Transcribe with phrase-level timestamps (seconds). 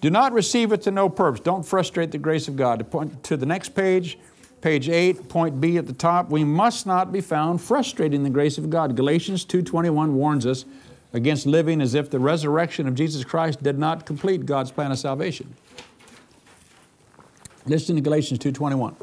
[0.00, 1.40] Do not receive it to no purpose.
[1.40, 2.78] Don't frustrate the grace of God.
[2.78, 4.18] To point to the next page,
[4.60, 8.58] page 8, point B at the top, we must not be found frustrating the grace
[8.58, 8.96] of God.
[8.96, 10.64] Galatians 2:21 warns us
[11.12, 14.98] against living as if the resurrection of Jesus Christ did not complete God's plan of
[14.98, 15.54] salvation.
[17.66, 18.94] Listen to Galatians 2:21.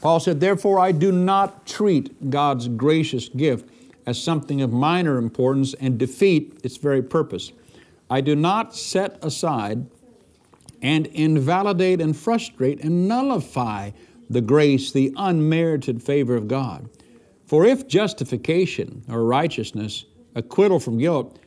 [0.00, 3.68] Paul said, "Therefore I do not treat God's gracious gift
[4.06, 7.52] as something of minor importance and defeat its very purpose.
[8.10, 9.86] I do not set aside
[10.82, 13.90] and invalidate and frustrate and nullify
[14.28, 16.88] the grace, the unmerited favor of God.
[17.46, 21.38] For if justification or righteousness, acquittal from guilt,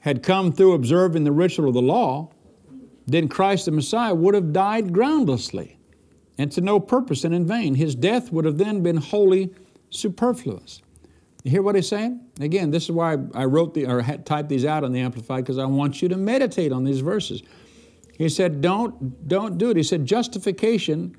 [0.00, 2.30] had come through observing the ritual of the law,
[3.06, 5.78] then Christ the Messiah would have died groundlessly
[6.38, 7.74] and to no purpose and in vain.
[7.74, 9.52] His death would have then been wholly
[9.90, 10.82] superfluous.
[11.46, 12.18] You hear what he's saying?
[12.40, 15.58] Again, this is why I wrote the or typed these out on the Amplified because
[15.58, 17.40] I want you to meditate on these verses.
[18.18, 21.14] He said, "Don't don't do it." He said, "Justification,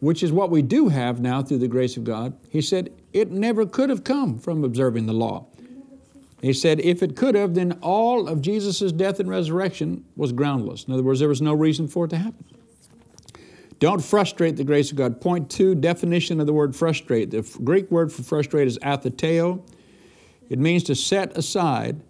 [0.00, 3.30] which is what we do have now through the grace of God." He said, "It
[3.30, 5.46] never could have come from observing the law."
[6.42, 10.84] He said, if it could have, then all of Jesus' death and resurrection was groundless.
[10.84, 12.44] In other words, there was no reason for it to happen.
[13.80, 15.22] Don't frustrate the grace of God.
[15.22, 17.30] Point two, definition of the word frustrate.
[17.30, 19.62] The Greek word for frustrate is atheteo.
[20.50, 22.02] It means to set aside,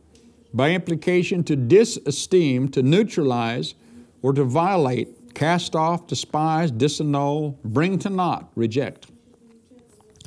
[0.52, 3.76] by implication, to disesteem, to neutralize,
[4.20, 9.06] or to violate, cast off, despise, disannul, bring to naught, reject.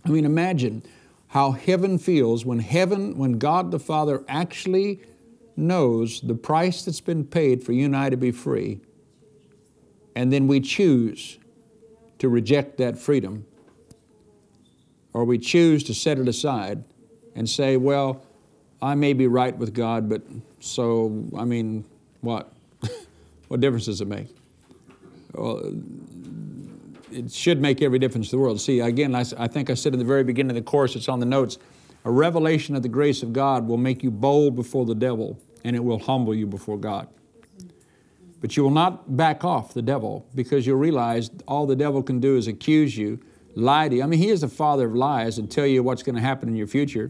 [0.05, 0.81] I mean, imagine
[1.27, 5.02] how heaven feels when heaven, when God the Father actually
[5.58, 8.80] knows the price that's been paid for you and I to be free
[10.16, 11.38] and then we choose
[12.19, 13.45] to reject that freedom,
[15.14, 16.83] or we choose to set it aside
[17.36, 18.25] and say, well,
[18.81, 20.22] I may be right with God, but
[20.59, 21.86] so, I mean,
[22.22, 22.52] what?
[23.47, 24.28] what difference does it make?
[25.33, 25.73] Well,
[27.11, 28.59] it should make every difference in the world.
[28.59, 31.09] See, again, I, I think I said in the very beginning of the course, it's
[31.09, 31.58] on the notes,
[32.05, 35.76] a revelation of the grace of God will make you bold before the devil and
[35.76, 37.08] it will humble you before God.
[38.43, 42.20] But you will not back off the devil because you'll realize all the devil can
[42.20, 43.21] do is accuse you,
[43.55, 44.04] lie to you.
[44.04, 46.49] I mean, he is the father of lies and tell you what's going to happen
[46.49, 47.09] in your future.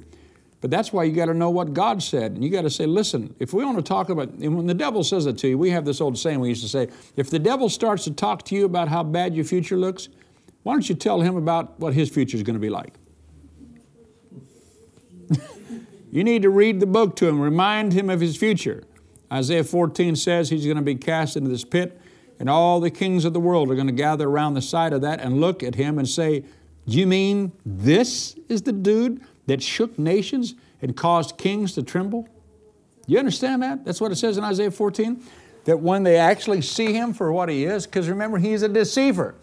[0.61, 2.33] But that's why you got to know what God said.
[2.33, 4.75] And you got to say, listen, if we want to talk about, and when the
[4.75, 7.31] devil says it to you, we have this old saying we used to say, if
[7.31, 10.09] the devil starts to talk to you about how bad your future looks,
[10.61, 12.93] why don't you tell him about what his future is going to be like?
[16.11, 18.83] you need to read the book to him, remind him of his future.
[19.33, 21.99] Isaiah 14 says he's going to be cast into this pit,
[22.39, 25.01] and all the kings of the world are going to gather around the side of
[25.01, 26.41] that and look at him and say,
[26.88, 32.27] Do you mean this is the dude that shook nations and caused kings to tremble?
[33.07, 33.83] You understand that?
[33.85, 35.22] That's what it says in Isaiah 14.
[35.66, 39.33] That when they actually see him for what he is, because remember, he's a deceiver.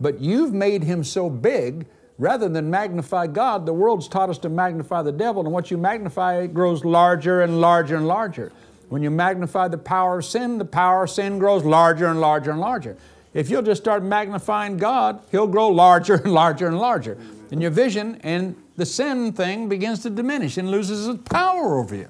[0.00, 1.86] But you've made him so big,
[2.18, 5.78] rather than magnify God, the world's taught us to magnify the devil, and what you
[5.78, 8.52] magnify grows larger and larger and larger.
[8.90, 12.50] When you magnify the power of sin, the power of sin grows larger and larger
[12.50, 12.96] and larger.
[13.32, 17.16] If you'll just start magnifying God, He'll grow larger and larger and larger.
[17.52, 21.94] And your vision and the sin thing begins to diminish and loses its power over
[21.94, 22.08] you.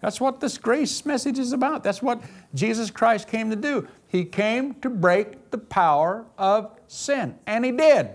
[0.00, 1.82] That's what this grace message is about.
[1.82, 2.22] That's what
[2.54, 3.88] Jesus Christ came to do.
[4.06, 8.10] He came to break the power of sin, and He did.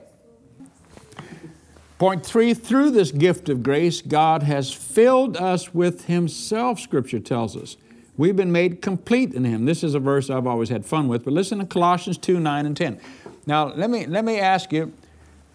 [1.98, 7.58] Point three, through this gift of grace, God has filled us with Himself, Scripture tells
[7.58, 7.76] us.
[8.18, 9.66] We've been made complete in Him.
[9.66, 12.66] This is a verse I've always had fun with, but listen to Colossians 2 9
[12.66, 13.00] and 10.
[13.46, 14.92] Now, let me, let me ask you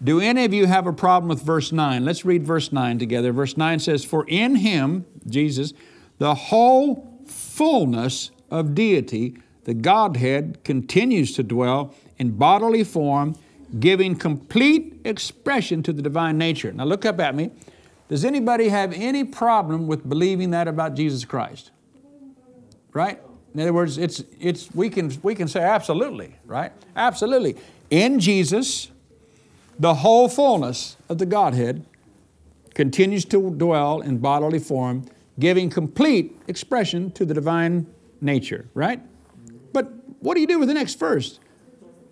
[0.03, 2.03] do any of you have a problem with verse 9?
[2.03, 3.31] Let's read verse 9 together.
[3.31, 5.73] Verse 9 says, For in Him, Jesus,
[6.17, 13.37] the whole fullness of deity, the Godhead, continues to dwell in bodily form,
[13.79, 16.73] giving complete expression to the divine nature.
[16.73, 17.51] Now, look up at me.
[18.09, 21.71] Does anybody have any problem with believing that about Jesus Christ?
[22.93, 23.19] Right?
[23.53, 26.71] In other words, it's, it's, we, can, we can say absolutely, right?
[26.95, 27.55] Absolutely.
[27.89, 28.89] In Jesus,
[29.77, 31.85] the whole fullness of the Godhead
[32.73, 35.05] continues to dwell in bodily form,
[35.39, 37.85] giving complete expression to the divine
[38.21, 39.01] nature, right?
[39.71, 41.39] But what do you do with the next verse?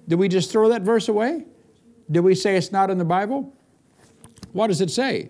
[0.07, 1.45] Do we just throw that verse away?
[2.09, 3.53] Do we say it's not in the Bible?
[4.51, 5.29] What does it say?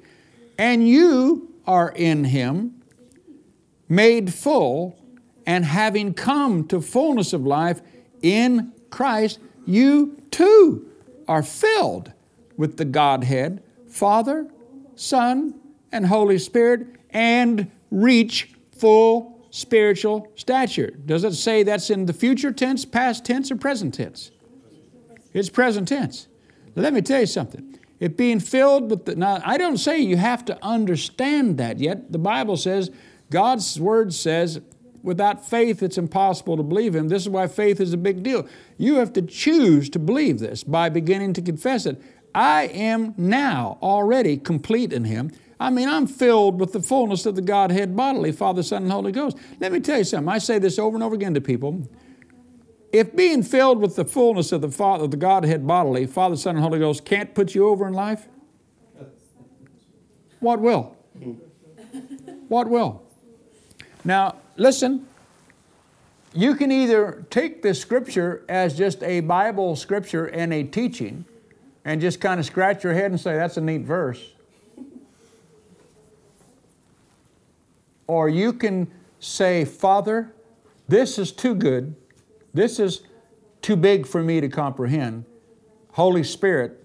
[0.58, 2.82] And you are in Him,
[3.88, 4.98] made full
[5.46, 7.82] and having come to fullness of life
[8.22, 10.88] in Christ, you too
[11.28, 12.12] are filled
[12.58, 14.48] with the Godhead, Father,
[14.96, 15.56] Son,
[15.92, 20.92] and Holy Spirit, and reach full spiritual stature.
[21.06, 24.32] Does it say that's in the future tense, past tense, or present tense?
[25.34, 26.28] It's present tense.
[26.76, 27.78] Let me tell you something.
[28.00, 32.12] If being filled with the, now I don't say you have to understand that yet.
[32.12, 32.90] The Bible says,
[33.30, 34.62] God's word says,
[35.04, 37.08] without faith it's impossible to believe Him.
[37.10, 38.48] This is why faith is a big deal.
[38.78, 42.02] You have to choose to believe this by beginning to confess it.
[42.34, 45.32] I am now already complete in Him.
[45.60, 49.12] I mean, I'm filled with the fullness of the Godhead bodily, Father, Son, and Holy
[49.12, 49.38] Ghost.
[49.60, 50.28] Let me tell you something.
[50.28, 51.88] I say this over and over again to people.
[52.92, 56.64] If being filled with the fullness of the Father, the Godhead bodily, Father, Son, and
[56.64, 58.28] Holy Ghost can't put you over in life,
[60.40, 60.98] what will?
[62.48, 63.04] What will?
[64.04, 65.08] Now, listen,
[66.34, 71.26] you can either take this scripture as just a Bible scripture and a teaching
[71.84, 74.34] and just kind of scratch your head and say, that's a neat verse.
[78.08, 80.34] Or you can say, Father,
[80.88, 81.96] this is too good.
[82.54, 83.02] This is
[83.62, 85.26] too big for me to comprehend.
[85.94, 86.84] Holy Spirit,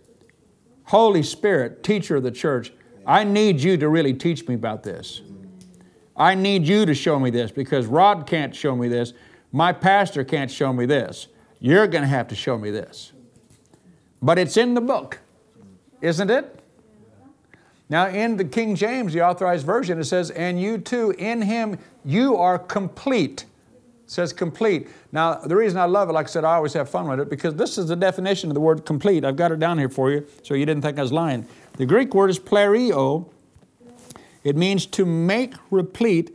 [0.84, 2.72] Holy Spirit, teacher of the church,
[3.06, 5.22] I need you to really teach me about this.
[6.16, 9.12] I need you to show me this because Rod can't show me this.
[9.52, 11.28] My pastor can't show me this.
[11.60, 13.12] You're going to have to show me this.
[14.22, 15.20] But it's in the book,
[16.00, 16.52] isn't it?
[17.88, 21.78] Now, in the King James, the authorized version, it says, And you too, in him,
[22.04, 23.44] you are complete.
[24.04, 24.88] It says complete.
[25.12, 27.30] Now, the reason I love it, like I said, I always have fun with it
[27.30, 29.24] because this is the definition of the word complete.
[29.24, 31.46] I've got it down here for you so you didn't think I was lying.
[31.76, 33.28] The Greek word is plerio.
[34.46, 36.32] It means to make replete.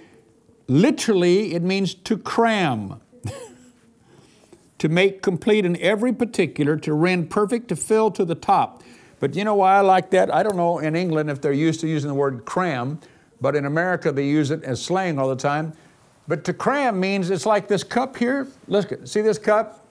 [0.68, 3.00] Literally, it means to cram.
[4.80, 8.84] to make complete in every particular, to rend perfect, to fill to the top.
[9.22, 10.30] But you know why I like that?
[10.30, 13.00] I don't know in England if they're used to using the word cram,
[13.40, 15.72] but in America they use it as slang all the time.
[16.28, 18.46] But to cram means it's like this cup here.
[18.68, 19.86] Look, see this cup?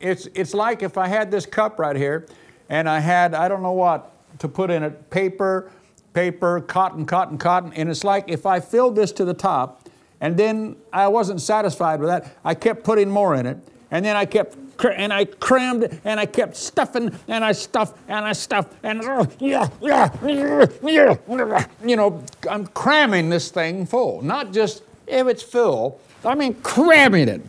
[0.00, 2.26] It's, it's like if I had this cup right here
[2.68, 5.70] and I had, I don't know what to put in it, paper,
[6.12, 7.72] paper, cotton, cotton, cotton.
[7.74, 9.88] And it's like if I filled this to the top
[10.20, 13.58] and then I wasn't satisfied with that, I kept putting more in it.
[13.90, 14.56] And then I kept
[14.88, 19.26] and I crammed and I kept stuffing and I stuffed and I stuffed and uh,
[19.38, 24.22] yeah, yeah, yeah, you know, I'm cramming this thing full.
[24.22, 27.42] Not just if it's full, I mean cramming it.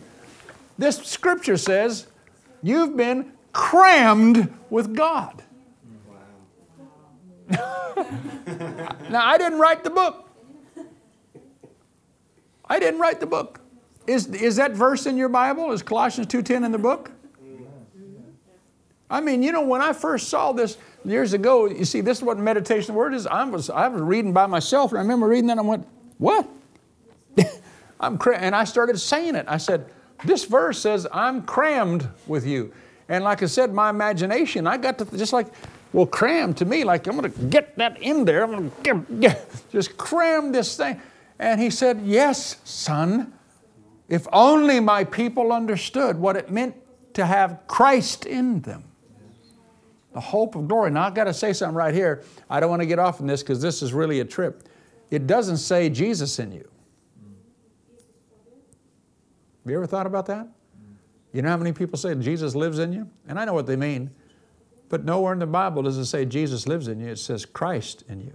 [0.76, 2.06] This scripture says
[2.62, 5.41] you've been crammed with God.
[9.10, 10.28] Now I didn't write the book.
[12.64, 13.60] I didn't write the book.
[14.06, 15.72] Is, is that verse in your Bible?
[15.72, 17.12] Is Colossians 2.10 in the book?
[19.10, 22.24] I mean, you know, when I first saw this years ago, you see, this is
[22.24, 23.26] what meditation word is.
[23.26, 25.86] I was, I was reading by myself, and I remember reading that, and I went,
[26.16, 26.48] what?
[28.00, 29.44] I'm and I started saying it.
[29.48, 29.86] I said,
[30.24, 32.72] this verse says, I'm crammed with you.
[33.08, 35.48] And like I said, my imagination, I got to just like,
[35.92, 38.44] well, cram to me, like I'm going to get that in there.
[38.44, 39.38] I'm going to
[39.70, 41.00] just cram this thing.
[41.38, 43.32] And he said, Yes, son,
[44.08, 46.76] if only my people understood what it meant
[47.14, 48.84] to have Christ in them.
[50.12, 50.90] The hope of glory.
[50.90, 52.22] Now, I've got to say something right here.
[52.48, 54.68] I don't want to get off on this because this is really a trip.
[55.10, 56.68] It doesn't say Jesus in you.
[59.64, 60.48] Have you ever thought about that?
[61.32, 63.08] You know how many people say Jesus lives in you?
[63.26, 64.10] And I know what they mean.
[64.92, 68.04] But nowhere in the Bible does it say Jesus lives in you, it says Christ
[68.10, 68.34] in you.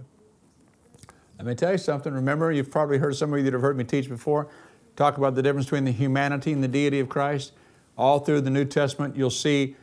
[1.36, 2.12] Let me tell you something.
[2.12, 4.48] Remember, you've probably heard some of you that have heard me teach before
[4.96, 7.52] talk about the difference between the humanity and the deity of Christ.
[7.96, 9.76] All through the New Testament, you'll see.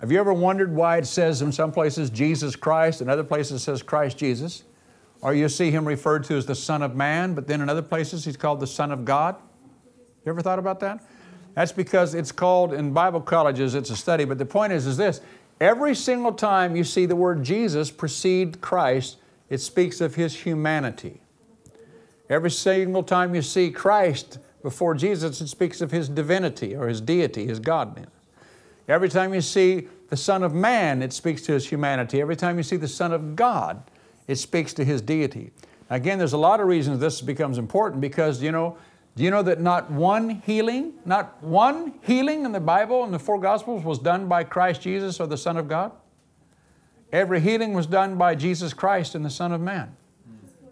[0.00, 3.62] Have you ever wondered why it says in some places Jesus Christ, and other places
[3.62, 4.64] it says Christ Jesus?
[5.22, 7.80] Or you see him referred to as the Son of Man, but then in other
[7.80, 9.36] places he's called the Son of God?
[10.26, 11.02] You ever thought about that?
[11.54, 14.98] That's because it's called in Bible colleges, it's a study, but the point is, is
[14.98, 15.22] this
[15.60, 19.16] every single time you see the word Jesus precede Christ,
[19.48, 21.20] it speaks of his humanity.
[22.28, 27.00] Every single time you see Christ before Jesus, it speaks of his divinity or his
[27.00, 28.06] deity, his godness.
[28.88, 32.20] Every time you see the Son of Man, it speaks to his humanity.
[32.20, 33.82] Every time you see the Son of God,
[34.28, 35.50] it speaks to his deity.
[35.90, 38.78] Again, there's a lot of reasons this becomes important because, you know,
[39.14, 43.18] do you know that not one healing, not one healing in the Bible and the
[43.18, 45.92] four Gospels was done by Christ Jesus or the Son of God?
[47.12, 49.94] Every healing was done by Jesus Christ and the Son of Man.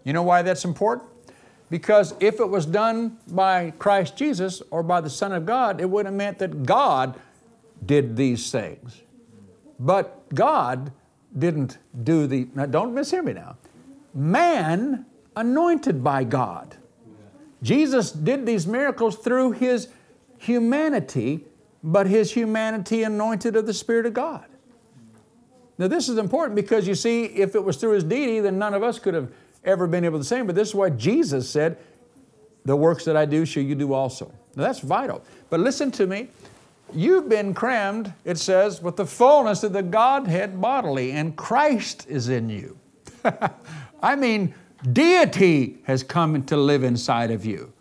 [0.03, 1.07] You know why that's important?
[1.69, 5.89] Because if it was done by Christ Jesus or by the Son of God, it
[5.89, 7.19] would have meant that God
[7.85, 9.01] did these things.
[9.79, 10.91] But God
[11.37, 13.57] didn't do the, now don't mishear me now.
[14.13, 15.05] Man
[15.35, 16.75] anointed by God.
[17.61, 19.89] Jesus did these miracles through his
[20.37, 21.45] humanity,
[21.83, 24.45] but his humanity anointed of the Spirit of God.
[25.77, 28.73] Now, this is important because you see, if it was through his deity, then none
[28.73, 29.31] of us could have
[29.63, 31.77] ever been able to say, but this is why Jesus said,
[32.65, 34.31] The works that I do shall you do also.
[34.55, 35.23] Now, that's vital.
[35.49, 36.29] But listen to me.
[36.93, 42.27] You've been crammed, it says, with the fullness of the Godhead bodily, and Christ is
[42.27, 42.77] in you.
[44.03, 44.53] I mean,
[44.91, 47.71] deity has come to live inside of you.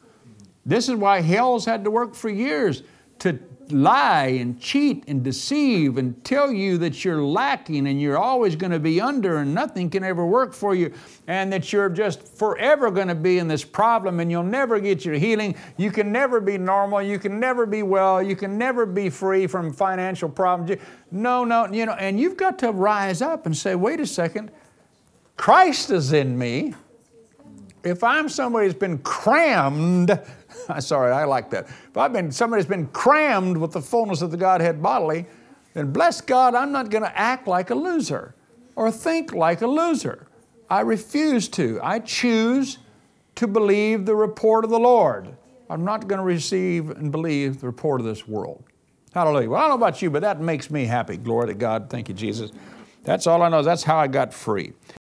[0.67, 2.83] This is why hell's had to work for years
[3.21, 3.39] to
[3.73, 8.73] lie and cheat and deceive and tell you that you're lacking and you're always going
[8.73, 10.93] to be under and nothing can ever work for you
[11.27, 15.05] and that you're just forever going to be in this problem and you'll never get
[15.05, 15.55] your healing.
[15.77, 17.03] You can never be normal.
[17.03, 18.23] You can never be well.
[18.23, 20.81] You can never be free from financial problems.
[21.11, 24.51] No, no, you know, and you've got to rise up and say, wait a second,
[25.37, 26.75] Christ is in me.
[27.83, 30.11] If I'm somebody who's been crammed,
[30.69, 31.67] I'm Sorry, I like that.
[31.69, 35.27] If I've been somebody's been crammed with the fullness of the Godhead bodily,
[35.75, 38.35] then bless God, I'm not going to act like a loser
[38.77, 40.27] or think like a loser.
[40.69, 41.81] I refuse to.
[41.83, 42.79] I choose
[43.37, 45.37] to believe the report of the Lord.
[45.69, 48.65] I'm not going to receive and believe the report of this world.
[49.15, 49.51] Hallelujah.
[49.51, 51.17] Well, I don't know about you, but that makes me happy.
[51.17, 51.91] Glory to God.
[51.91, 52.53] Thank you, Jesus.
[53.03, 53.63] That's all I know.
[53.63, 54.73] That's how I got free.